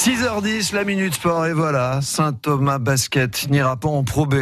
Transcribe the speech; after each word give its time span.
6h10, 0.00 0.74
la 0.74 0.84
Minute 0.84 1.12
Sport, 1.12 1.44
et 1.44 1.52
voilà, 1.52 2.00
Saint-Thomas 2.00 2.78
Basket 2.78 3.50
n'ira 3.50 3.76
pas 3.76 3.90
en 3.90 4.02
Pro 4.02 4.24
B. 4.24 4.34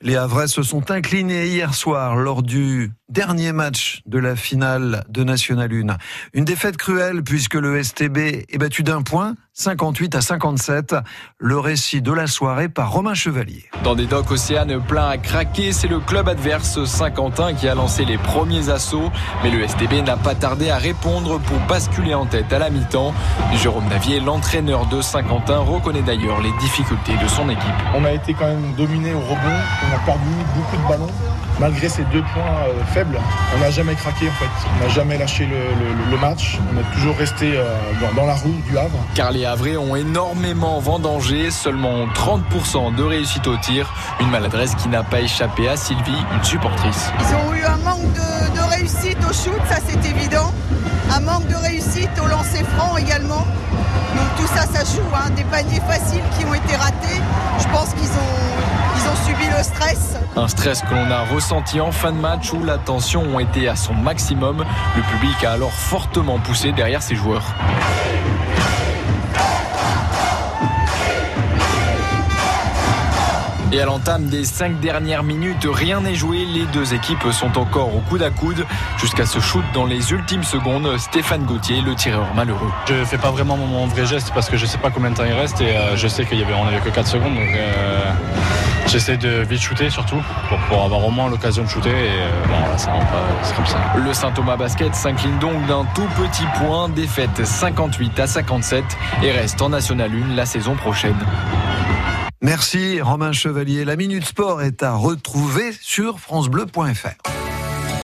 Les 0.00 0.16
Havrais 0.16 0.48
se 0.48 0.62
sont 0.62 0.90
inclinés 0.90 1.46
hier 1.48 1.74
soir 1.74 2.16
lors 2.16 2.42
du 2.42 2.90
dernier 3.08 3.52
match 3.52 4.02
de 4.06 4.18
la 4.18 4.34
finale 4.34 5.04
de 5.08 5.24
National 5.24 5.70
1. 5.72 5.96
Une 6.32 6.44
défaite 6.44 6.76
cruelle 6.76 7.22
puisque 7.22 7.54
le 7.54 7.82
STB 7.82 8.18
est 8.48 8.58
battu 8.58 8.82
d'un 8.82 9.02
point, 9.02 9.34
58 9.52 10.14
à 10.14 10.20
57. 10.20 10.96
Le 11.38 11.58
récit 11.58 12.02
de 12.02 12.12
la 12.12 12.26
soirée 12.26 12.68
par 12.68 12.92
Romain 12.92 13.14
Chevalier. 13.14 13.64
Dans 13.84 13.94
des 13.94 14.06
docks 14.06 14.30
Océane 14.30 14.82
plein 14.82 15.08
à 15.08 15.18
craquer, 15.18 15.72
c'est 15.72 15.86
le 15.86 16.00
club 16.00 16.28
adverse 16.28 16.84
Saint-Quentin 16.84 17.54
qui 17.54 17.68
a 17.68 17.74
lancé 17.74 18.04
les 18.04 18.18
premiers 18.18 18.68
assauts. 18.70 19.12
Mais 19.42 19.50
le 19.50 19.66
STB 19.66 20.04
n'a 20.04 20.16
pas 20.16 20.34
tardé 20.34 20.70
à 20.70 20.78
répondre 20.78 21.38
pour 21.40 21.58
basculer 21.68 22.14
en 22.14 22.26
tête 22.26 22.52
à 22.52 22.58
la 22.58 22.70
mi-temps. 22.70 23.14
Jérôme 23.54 23.88
Navier, 23.88 24.20
l'entraîneur 24.20 24.86
de 24.86 25.00
Saint-Quentin, 25.00 25.58
reconnaît 25.58 26.02
d'ailleurs 26.02 26.40
les 26.40 26.52
difficultés 26.58 27.16
de 27.22 27.28
son 27.28 27.48
équipe. 27.48 27.62
On 27.94 28.04
a 28.04 28.12
été 28.12 28.34
quand 28.34 28.46
même 28.46 28.74
dominé 28.76 29.12
au 29.14 29.20
rebond, 29.20 29.58
on 29.88 29.94
a 29.94 29.98
perdu 30.04 30.30
beaucoup 30.56 30.76
de 30.76 30.88
ballons. 30.88 31.12
Malgré 31.60 31.88
ces 31.88 32.02
deux 32.04 32.22
points 32.22 32.66
euh, 32.66 32.84
faibles, 32.92 33.18
on 33.54 33.60
n'a 33.60 33.70
jamais 33.70 33.94
craqué 33.94 34.28
en 34.28 34.32
fait. 34.32 34.68
On 34.76 34.84
n'a 34.84 34.90
jamais 34.92 35.16
lâché 35.16 35.46
le, 35.46 36.16
match. 36.18 36.58
On 36.72 36.80
est 36.80 36.94
toujours 36.94 37.16
resté 37.16 37.52
euh, 37.56 37.76
dans, 38.16 38.26
la 38.26 38.34
roue 38.34 38.54
du 38.68 38.78
Havre. 38.78 38.98
Car 39.14 39.30
les 39.30 39.44
Havrais 39.44 39.76
ont 39.76 39.94
énormément 39.96 40.78
vendangé, 40.80 41.50
seulement 41.50 42.06
30% 42.06 42.94
de 42.94 43.02
réussite 43.02 43.46
au 43.46 43.56
tir. 43.56 43.92
Une 44.20 44.30
maladresse 44.30 44.74
qui 44.76 44.88
n'a 44.88 45.02
pas 45.02 45.20
échappé 45.20 45.68
à 45.68 45.76
Sylvie, 45.76 46.12
une 46.36 46.44
supportrice. 46.44 47.10
Ils 47.20 47.34
ont 47.34 47.54
eu 47.54 47.64
un 47.64 47.76
manque 47.78 48.12
de, 48.12 48.56
de 48.56 48.70
réussite 48.76 49.18
au 49.28 49.32
shoot, 49.32 49.60
ça 49.68 49.76
c'est 49.86 50.08
évident. 50.08 50.52
Un 51.12 51.20
manque 51.20 51.46
de 51.48 51.56
réussite 51.56 52.10
au 52.22 52.26
lancer 52.26 52.64
franc 52.76 52.96
également. 52.96 53.46
Donc 54.14 54.28
tout 54.36 54.46
ça, 54.46 54.62
ça 54.62 54.84
joue. 54.84 55.02
Hein. 55.14 55.30
Des 55.36 55.44
paniers 55.44 55.80
faciles 55.88 56.22
qui 56.38 56.44
ont 56.46 56.54
été 56.54 56.76
ratés. 56.76 57.20
Je 57.58 57.68
pense 57.68 57.90
qu'ils 57.94 58.10
ont, 58.10 58.23
Un 60.36 60.48
stress 60.48 60.82
que 60.82 60.94
l'on 60.94 61.10
a 61.10 61.24
ressenti 61.24 61.80
en 61.80 61.92
fin 61.92 62.12
de 62.12 62.18
match 62.18 62.52
où 62.52 62.62
la 62.62 62.76
tension 62.76 63.38
a 63.38 63.42
été 63.42 63.68
à 63.68 63.76
son 63.76 63.94
maximum. 63.94 64.64
Le 64.96 65.02
public 65.02 65.44
a 65.44 65.52
alors 65.52 65.72
fortement 65.72 66.38
poussé 66.38 66.72
derrière 66.72 67.02
ses 67.02 67.14
joueurs. 67.14 67.54
Et 73.74 73.80
à 73.80 73.86
l'entame 73.86 74.26
des 74.26 74.44
cinq 74.44 74.78
dernières 74.78 75.24
minutes, 75.24 75.66
rien 75.68 76.00
n'est 76.00 76.14
joué. 76.14 76.44
Les 76.44 76.64
deux 76.66 76.94
équipes 76.94 77.26
sont 77.32 77.58
encore 77.58 77.92
au 77.92 77.98
coude 78.08 78.22
à 78.22 78.30
coude 78.30 78.64
jusqu'à 78.98 79.26
ce 79.26 79.40
shoot 79.40 79.64
dans 79.74 79.84
les 79.84 80.12
ultimes 80.12 80.44
secondes. 80.44 80.96
Stéphane 80.96 81.42
Gauthier, 81.42 81.80
le 81.80 81.96
tireur 81.96 82.32
malheureux. 82.36 82.70
Je 82.88 83.04
fais 83.04 83.18
pas 83.18 83.32
vraiment 83.32 83.56
mon 83.56 83.88
vrai 83.88 84.06
geste 84.06 84.30
parce 84.32 84.48
que 84.48 84.56
je 84.56 84.64
sais 84.64 84.78
pas 84.78 84.90
combien 84.90 85.10
de 85.10 85.16
temps 85.16 85.24
il 85.24 85.32
reste 85.32 85.60
et 85.60 85.76
euh, 85.76 85.96
je 85.96 86.06
sais 86.06 86.24
qu'il 86.24 86.38
y 86.38 86.44
avait, 86.44 86.54
on 86.54 86.68
avait 86.68 86.78
que 86.78 86.88
4 86.88 87.04
secondes. 87.04 87.34
Donc 87.34 87.48
euh, 87.52 88.12
j'essaie 88.86 89.16
de 89.16 89.42
vite 89.42 89.60
shooter 89.60 89.90
surtout 89.90 90.22
pour, 90.68 90.84
avoir 90.84 91.04
au 91.04 91.10
moins 91.10 91.28
l'occasion 91.28 91.64
de 91.64 91.68
shooter 91.68 91.90
et 91.90 91.92
euh, 91.92 92.46
bon 92.46 92.70
là 92.70 92.78
ça 92.78 92.92
rentre 92.92 93.08
pas, 93.08 93.24
c'est 93.42 93.56
comme 93.56 93.66
ça. 93.66 93.78
Le 93.96 94.14
Saint-Thomas 94.14 94.56
Basket 94.56 94.94
s'incline 94.94 95.40
donc 95.40 95.66
d'un 95.66 95.84
tout 95.96 96.06
petit 96.16 96.46
point, 96.58 96.88
défaite 96.88 97.44
58 97.44 98.20
à 98.20 98.28
57 98.28 98.84
et 99.24 99.32
reste 99.32 99.60
en 99.60 99.70
National 99.70 100.12
1 100.12 100.36
la 100.36 100.46
saison 100.46 100.76
prochaine. 100.76 101.16
Merci 102.44 103.00
Romain 103.00 103.32
Chevalier. 103.32 103.86
La 103.86 103.96
Minute 103.96 104.26
Sport 104.26 104.60
est 104.60 104.82
à 104.82 104.92
retrouver 104.92 105.72
sur 105.80 106.20
francebleu.fr. 106.20 107.33